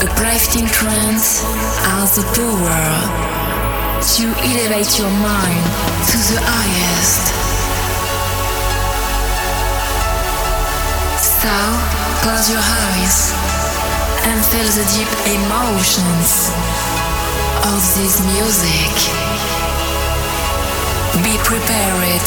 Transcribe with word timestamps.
Uplifting 0.00 0.64
trance 0.64 1.44
has 1.84 2.16
the 2.16 2.24
power 2.32 2.84
to 4.00 4.24
elevate 4.48 4.96
your 4.96 5.12
mind 5.20 5.64
to 6.08 6.16
the 6.32 6.40
highest. 6.40 7.24
So, 11.20 11.52
close 12.24 12.48
your 12.48 12.64
eyes 12.64 13.36
and 14.24 14.40
feel 14.48 14.64
the 14.72 14.88
deep 14.96 15.12
emotions 15.36 16.48
of 17.68 17.80
this 18.00 18.24
music. 18.24 18.96
Be 21.20 21.36
prepared 21.44 22.24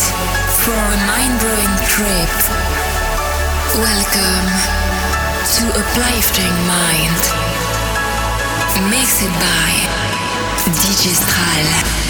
for 0.62 0.78
a 0.78 0.98
mind-blowing 1.10 1.74
trip. 1.90 2.34
Welcome 3.82 4.48
to 5.58 5.64
Uplifting 5.74 6.54
Mind. 6.70 7.43
Mixed 8.82 9.28
by 9.40 9.72
DJ 10.82 11.14
Stral. 11.14 12.03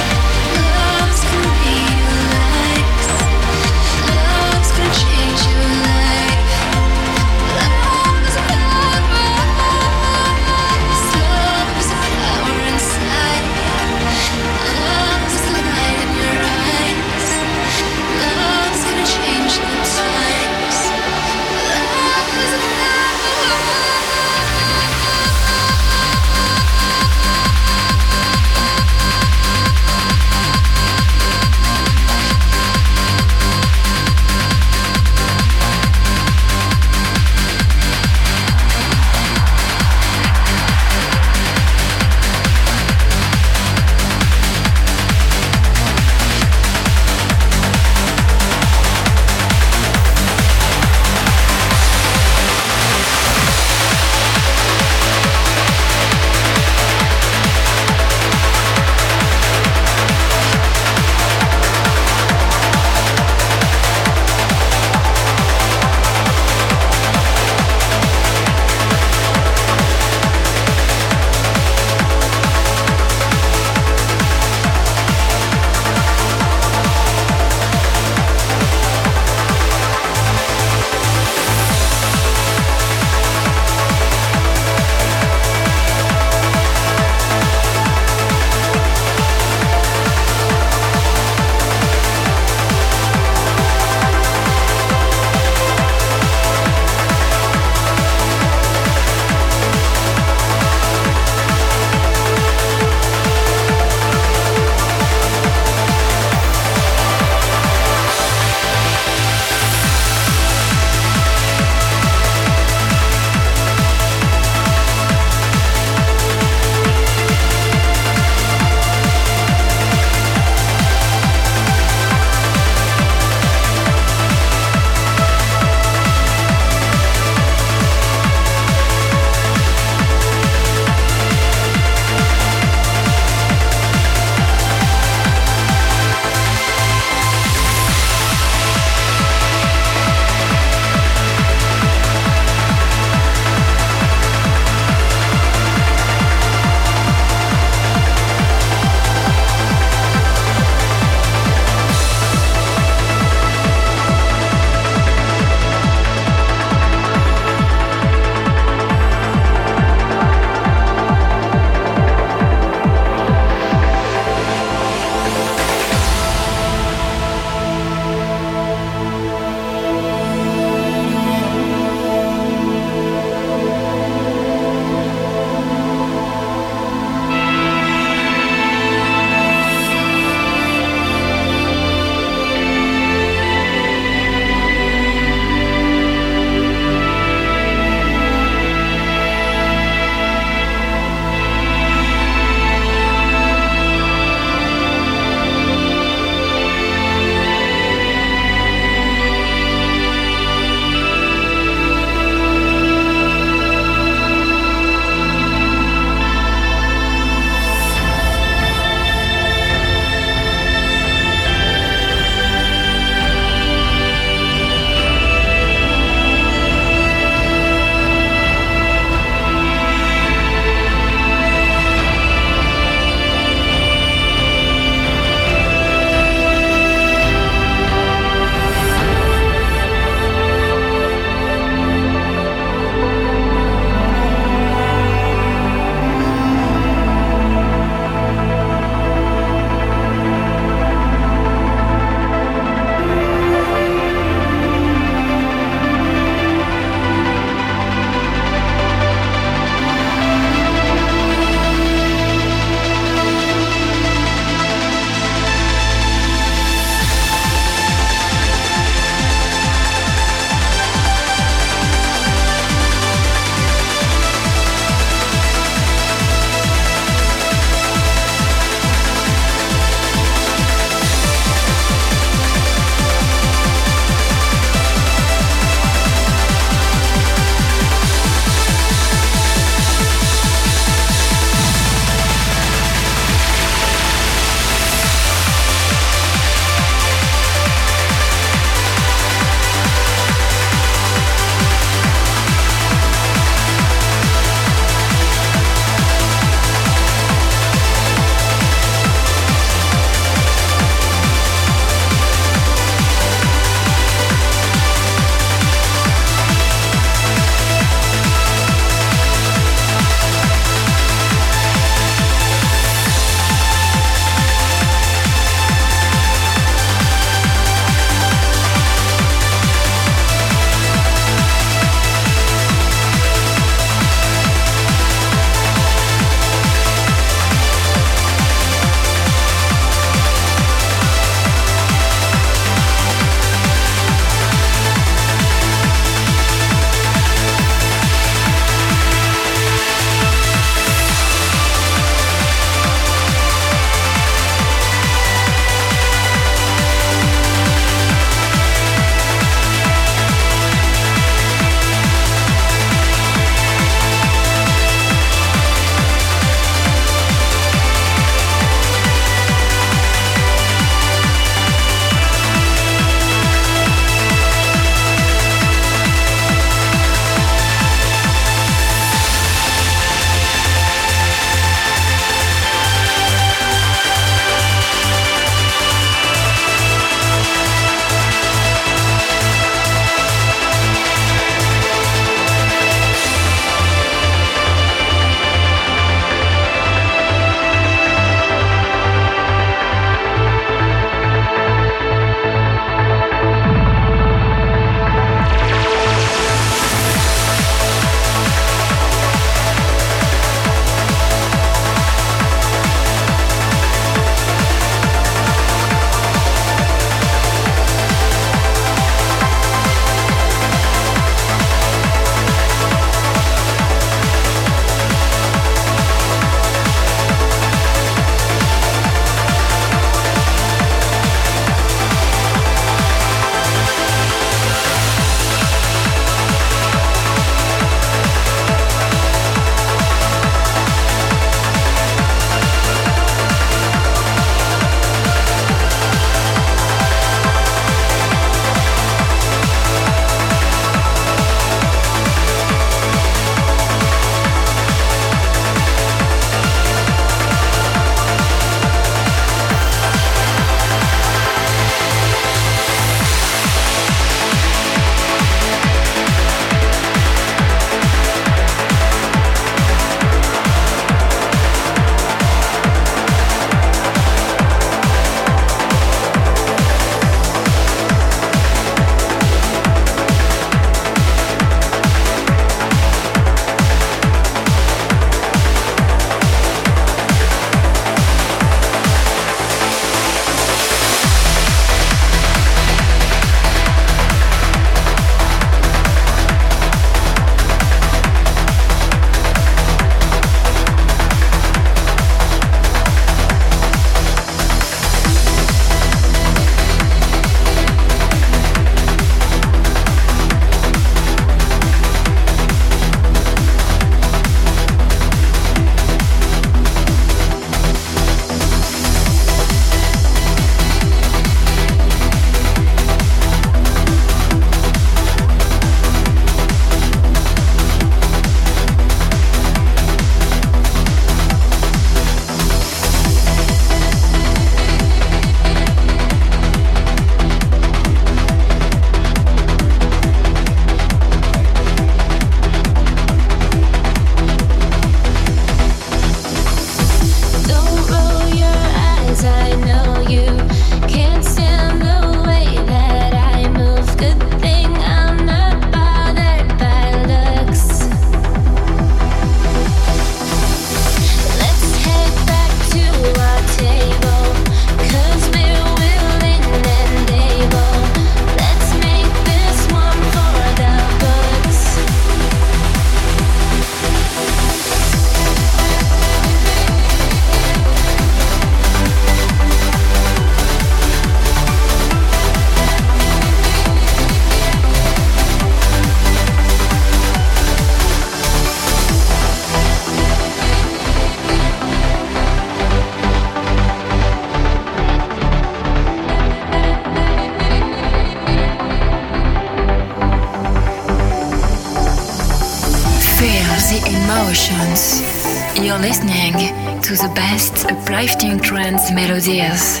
To 597.06 597.12
the 597.12 597.32
best 597.36 597.86
uplifting 597.86 598.58
trance 598.58 599.12
melodies. 599.12 600.00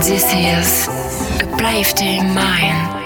This 0.00 0.24
is 0.32 0.88
Uplifting 1.42 2.24
Mind. 2.32 3.05